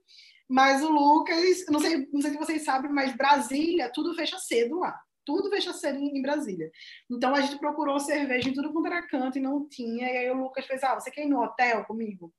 [0.47, 4.79] Mas o Lucas, não sei, não sei se vocês sabem, mas Brasília, tudo fecha cedo
[4.79, 4.95] lá.
[5.25, 6.69] Tudo fecha cedo em Brasília.
[7.09, 10.05] Então a gente procurou cerveja em tudo quanto era canto e não tinha.
[10.11, 12.31] E aí o Lucas fez: Ah, você quer ir no hotel comigo?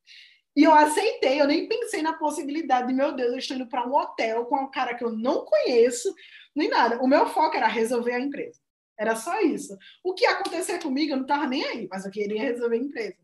[0.57, 3.89] E eu aceitei, eu nem pensei na possibilidade de, meu Deus, eu estou indo para
[3.89, 6.15] um hotel com um cara que eu não conheço,
[6.55, 7.03] nem nada.
[7.03, 8.61] O meu foco era resolver a empresa.
[8.99, 9.77] Era só isso.
[10.03, 13.17] O que acontecer comigo, eu não estava nem aí, mas eu queria resolver a empresa.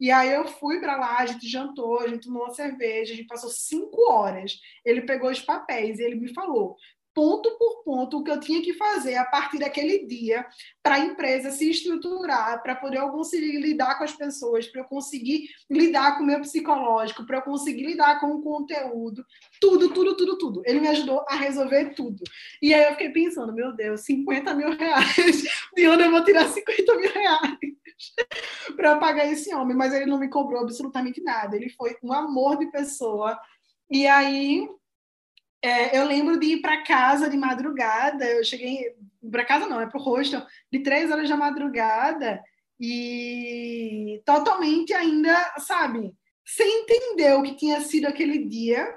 [0.00, 3.16] E aí eu fui para lá, a gente jantou, a gente tomou uma cerveja, a
[3.16, 4.58] gente passou cinco horas.
[4.84, 6.76] Ele pegou os papéis e ele me falou:
[7.14, 10.46] ponto por ponto o que eu tinha que fazer a partir daquele dia
[10.82, 14.84] para a empresa se estruturar, para poder eu conseguir lidar com as pessoas, para eu
[14.84, 19.24] conseguir lidar com o meu psicológico, para eu conseguir lidar com o conteúdo,
[19.60, 20.62] tudo, tudo, tudo, tudo.
[20.64, 22.22] Ele me ajudou a resolver tudo.
[22.60, 25.42] E aí eu fiquei pensando, meu Deus, 50 mil reais,
[25.74, 27.58] de onde eu vou tirar 50 mil reais?
[28.76, 31.56] para pagar esse homem, mas ele não me cobrou absolutamente nada.
[31.56, 33.38] Ele foi um amor de pessoa.
[33.90, 34.68] E aí
[35.62, 38.24] é, eu lembro de ir para casa de madrugada.
[38.24, 38.94] Eu cheguei
[39.30, 42.42] para casa não, é para o hostel de três horas da madrugada
[42.80, 46.12] e totalmente ainda, sabe,
[46.44, 48.92] sem entender o que tinha sido aquele dia.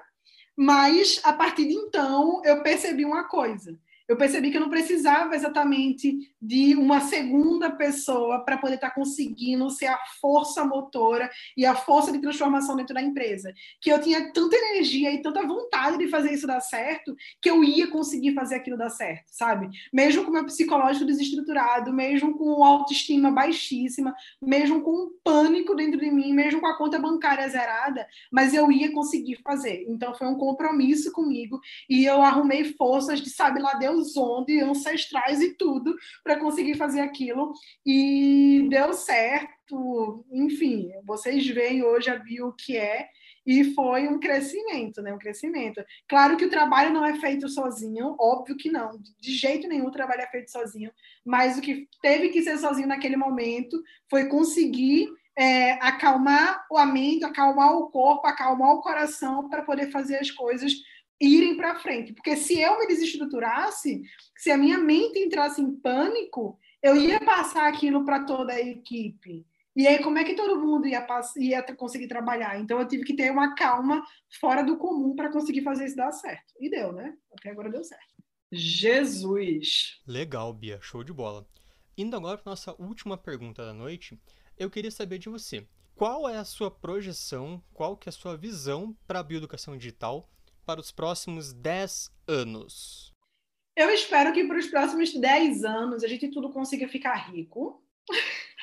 [0.57, 5.35] Mas a partir de então eu percebi uma coisa eu percebi que eu não precisava
[5.35, 11.65] exatamente de uma segunda pessoa para poder estar tá conseguindo ser a força motora e
[11.65, 13.51] a força de transformação dentro da empresa.
[13.81, 17.63] Que eu tinha tanta energia e tanta vontade de fazer isso dar certo, que eu
[17.63, 19.69] ia conseguir fazer aquilo dar certo, sabe?
[19.91, 25.99] Mesmo com o meu psicológico desestruturado, mesmo com autoestima baixíssima, mesmo com um pânico dentro
[25.99, 29.85] de mim, mesmo com a conta bancária zerada, mas eu ia conseguir fazer.
[29.87, 34.59] Então foi um compromisso comigo e eu arrumei forças de sabe lá Deus Deus onde,
[34.59, 37.53] ancestrais e tudo, para conseguir fazer aquilo.
[37.85, 40.25] E deu certo.
[40.31, 43.07] Enfim, vocês veem hoje a Bio que é,
[43.45, 45.13] e foi um crescimento, né?
[45.13, 45.83] Um crescimento.
[46.07, 49.91] Claro que o trabalho não é feito sozinho, óbvio que não, de jeito nenhum o
[49.91, 50.91] trabalho é feito sozinho,
[51.23, 57.25] mas o que teve que ser sozinho naquele momento foi conseguir é, acalmar a mente,
[57.25, 60.73] acalmar o corpo, acalmar o coração para poder fazer as coisas
[61.19, 62.13] irem para frente.
[62.13, 64.01] Porque se eu me desestruturasse,
[64.37, 69.45] se a minha mente entrasse em pânico, eu ia passar aquilo para toda a equipe.
[69.75, 71.05] E aí, como é que todo mundo ia,
[71.37, 72.57] ia conseguir trabalhar?
[72.59, 74.05] Então, eu tive que ter uma calma
[74.39, 76.53] fora do comum para conseguir fazer isso dar certo.
[76.61, 77.13] E deu, né?
[77.37, 78.15] Até agora deu certo.
[78.51, 80.01] Jesus!
[80.07, 80.79] Legal, Bia.
[80.81, 81.45] Show de bola.
[81.97, 84.17] Indo agora para nossa última pergunta da noite,
[84.57, 85.67] eu queria saber de você.
[85.93, 90.29] Qual é a sua projeção, qual que é a sua visão para a bioeducação digital
[90.65, 93.13] para os próximos 10 anos?
[93.75, 97.83] Eu espero que para os próximos 10 anos a gente tudo consiga ficar rico.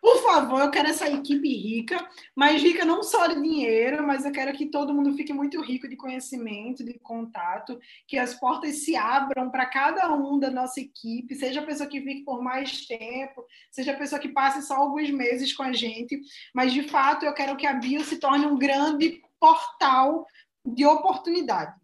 [0.00, 4.30] Por favor, eu quero essa equipe rica, mas rica não só de dinheiro, mas eu
[4.30, 8.94] quero que todo mundo fique muito rico de conhecimento, de contato, que as portas se
[8.94, 13.44] abram para cada um da nossa equipe, seja a pessoa que fique por mais tempo,
[13.70, 16.20] seja a pessoa que passe só alguns meses com a gente,
[16.54, 20.26] mas de fato eu quero que a Bio se torne um grande portal
[20.64, 21.74] de oportunidade.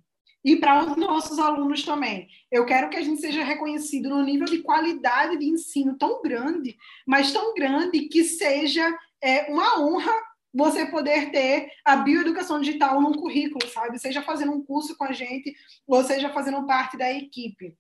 [0.44, 2.28] E para os nossos alunos também.
[2.52, 6.76] Eu quero que a gente seja reconhecido no nível de qualidade de ensino tão grande,
[7.06, 10.12] mas tão grande que seja é, uma honra
[10.52, 13.98] você poder ter a bioeducação digital num currículo, sabe?
[13.98, 15.52] Seja fazendo um curso com a gente,
[15.86, 17.76] ou seja fazendo parte da equipe.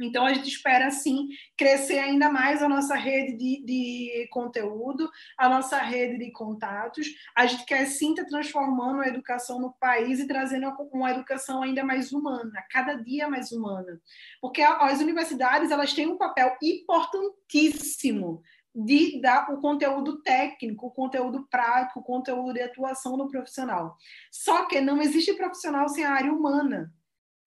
[0.00, 5.48] Então, a gente espera, sim, crescer ainda mais a nossa rede de, de, conteúdo, a
[5.48, 7.06] nossa rede de contatos.
[7.36, 11.84] A gente quer, sim, estar transformando a educação no país e trazendo uma educação ainda
[11.84, 14.00] mais humana, cada dia mais humana.
[14.40, 18.42] Porque as universidades, elas têm um papel importantíssimo
[18.74, 23.96] de dar o conteúdo técnico, o conteúdo prático, o conteúdo de atuação do profissional.
[24.32, 26.92] Só que não existe profissional sem a área humana.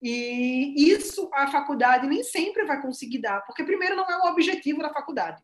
[0.02, 4.80] E isso a faculdade nem sempre vai conseguir dar, porque, primeiro, não é o objetivo
[4.80, 5.42] da faculdade.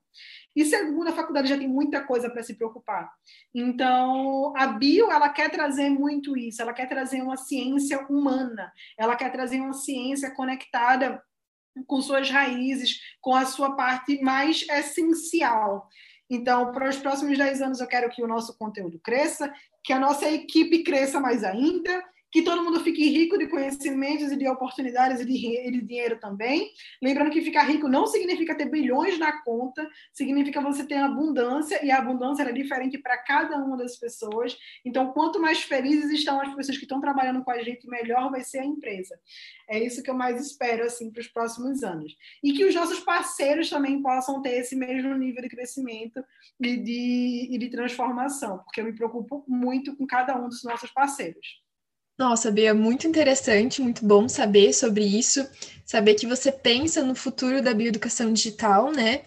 [0.55, 3.11] E, segundo, a faculdade já tem muita coisa para se preocupar.
[3.53, 9.17] Então, a bio, ela quer trazer muito isso, ela quer trazer uma ciência humana, ela
[9.17, 11.21] quer trazer uma ciência conectada
[11.89, 15.89] com suas raízes, com a sua parte mais essencial.
[16.31, 19.53] Então, para os próximos 10 anos, eu quero que o nosso conteúdo cresça,
[19.83, 22.03] que a nossa equipe cresça mais ainda,
[22.35, 26.19] que todo mundo fique rico de conhecimentos e de oportunidades e de, e de, dinheiro
[26.19, 26.69] também.
[27.01, 31.93] Lembrando que ficar rico não significa ter bilhões na conta, significa você ter abundância, e
[31.93, 34.59] a abundância é diferente para cada uma das pessoas.
[34.85, 38.41] Então, quanto mais felizes estão as pessoas que estão trabalhando com a gente, melhor vai
[38.41, 39.17] ser a empresa.
[39.71, 42.17] É isso que eu mais espero assim para os próximos anos.
[42.43, 46.21] E que os nossos parceiros também possam ter esse mesmo nível de crescimento
[46.61, 50.91] e de, e de transformação, porque eu me preocupo muito com cada um dos nossos
[50.91, 51.63] parceiros.
[52.17, 55.45] Nossa, Bia, muito interessante, muito bom saber sobre isso,
[55.85, 59.23] saber que você pensa no futuro da bioeducação digital, né?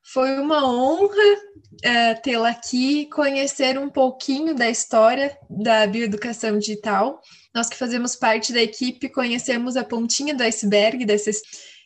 [0.00, 7.20] Foi uma honra uh, tê-la aqui, conhecer um pouquinho da história da bioeducação digital.
[7.52, 11.40] Nós que fazemos parte da equipe conhecemos a pontinha do iceberg dessas.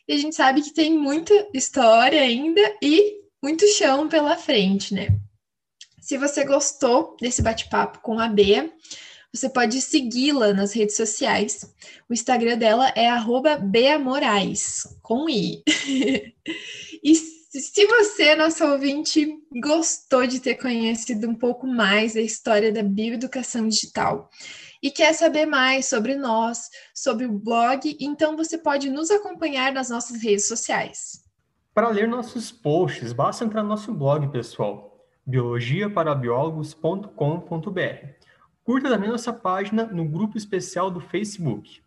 [0.07, 5.07] E a gente sabe que tem muita história ainda e muito chão pela frente, né?
[5.99, 8.69] Se você gostou desse bate-papo com a Bea,
[9.33, 11.65] você pode segui-la nas redes sociais.
[12.07, 13.09] O Instagram dela é
[13.59, 15.63] @beamorais com i.
[17.03, 22.83] e se você, nosso ouvinte, gostou de ter conhecido um pouco mais da história da
[22.83, 24.29] bioeducação digital
[24.81, 29.89] e quer saber mais sobre nós, sobre o blog, então você pode nos acompanhar nas
[29.89, 31.23] nossas redes sociais.
[31.73, 38.22] Para ler nossos posts, basta entrar no nosso blog, pessoal, biologiaparabiólogos.com.br.
[38.63, 41.81] Curta também nossa página no grupo especial do Facebook,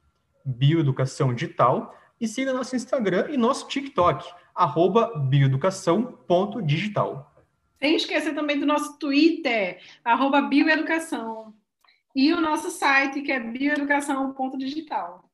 [0.45, 4.24] Bioeducação Digital, e siga nosso Instagram e nosso TikTok,
[4.55, 7.35] arroba bioeducação.digital.
[7.79, 11.55] Sem esquecer também do nosso Twitter, arroba bioeducação.
[12.14, 15.27] E o nosso site, que é bioeducação.digital.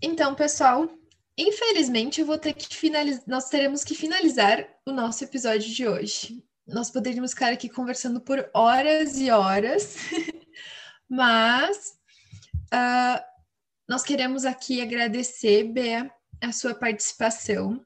[0.00, 0.88] Então, pessoal,
[1.36, 6.40] infelizmente eu vou ter que finalizar, nós teremos que finalizar o nosso episódio de hoje.
[6.66, 9.96] Nós poderíamos ficar aqui conversando por horas e horas.
[11.08, 11.94] Mas
[12.74, 13.22] uh,
[13.88, 16.10] nós queremos aqui agradecer, Bea,
[16.42, 17.84] a sua participação.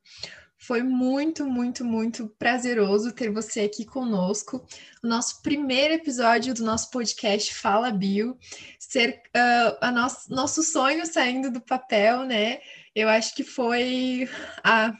[0.58, 4.64] Foi muito, muito, muito prazeroso ter você aqui conosco.
[5.02, 8.38] O nosso primeiro episódio do nosso podcast Fala Bio,
[8.78, 12.60] ser uh, a nosso, nosso sonho saindo do papel, né?
[12.94, 14.28] Eu acho que foi
[14.62, 14.92] a,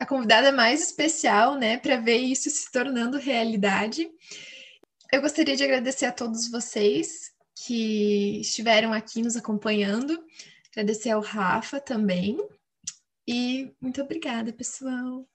[0.00, 4.08] a convidada mais especial, né, para ver isso se tornando realidade.
[5.12, 7.30] Eu gostaria de agradecer a todos vocês
[7.66, 10.22] que estiveram aqui nos acompanhando.
[10.70, 12.38] Agradecer ao Rafa também.
[13.28, 15.26] E muito obrigada, pessoal.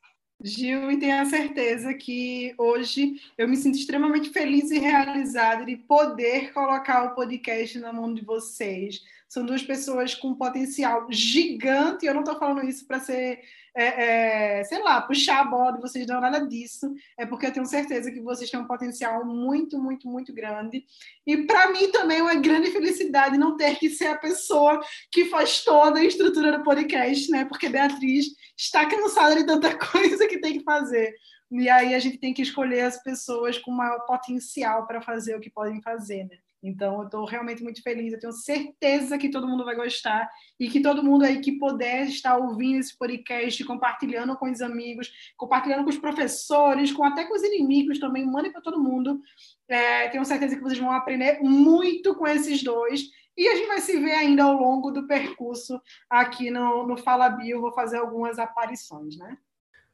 [0.43, 6.51] Gil, e tenha certeza que hoje eu me sinto extremamente feliz e realizada de poder
[6.51, 9.01] colocar o podcast na mão de vocês.
[9.29, 12.05] São duas pessoas com potencial gigante.
[12.05, 13.41] Eu não estou falando isso para ser
[13.75, 16.93] é, é, sei lá, puxar a bola de vocês, não nada disso.
[17.17, 20.85] É porque eu tenho certeza que vocês têm um potencial muito, muito, muito grande.
[21.27, 25.25] E para mim também é uma grande felicidade não ter que ser a pessoa que
[25.25, 27.43] faz toda a estrutura do podcast, né?
[27.43, 31.13] Porque Beatriz está cansada de tanta coisa que tem que fazer.
[31.51, 35.39] E aí a gente tem que escolher as pessoas com maior potencial para fazer o
[35.41, 36.37] que podem fazer, né?
[36.65, 38.11] Então, eu estou realmente muito feliz.
[38.11, 40.27] Eu tenho certeza que todo mundo vai gostar
[40.59, 45.11] e que todo mundo aí que puder estar ouvindo esse podcast, compartilhando com os amigos,
[45.37, 49.21] compartilhando com os professores, com até com os inimigos também, mandem para todo mundo.
[49.67, 53.01] É, tenho certeza que vocês vão aprender muito com esses dois.
[53.37, 57.29] E a gente vai se ver ainda ao longo do percurso aqui no, no Fala
[57.29, 57.61] Bio.
[57.61, 59.37] Vou fazer algumas aparições, né?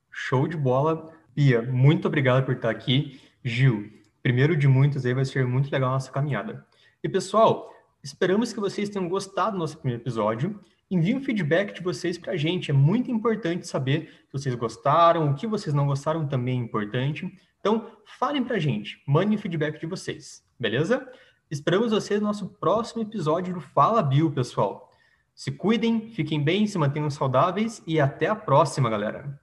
[0.10, 1.12] Show de bola.
[1.34, 3.20] Pia, muito obrigado por estar aqui.
[3.44, 3.90] Gil,
[4.22, 6.66] primeiro de muitos aí vai ser muito legal a nossa caminhada.
[7.04, 10.60] E pessoal, esperamos que vocês tenham gostado do nosso primeiro episódio.
[10.90, 15.32] Enviem um feedback de vocês para a gente, é muito importante saber se vocês gostaram,
[15.32, 17.32] o que vocês não gostaram também é importante.
[17.60, 21.08] Então, falem para a gente, mandem o feedback de vocês, beleza?
[21.50, 24.90] Esperamos vocês no nosso próximo episódio do Fala Bio, pessoal.
[25.34, 29.40] Se cuidem, fiquem bem, se mantenham saudáveis e até a próxima, galera.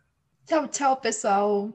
[0.47, 1.73] Tchau, tchau, pessoal.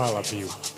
[0.00, 0.69] Fala, Bill.